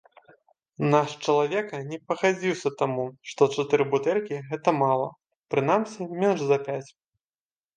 [0.93, 5.07] Наш чалавека не пагадзіўся таму, што чатыры бутэлькі гэта мала,
[5.55, 6.87] прынамсі менш за пяць.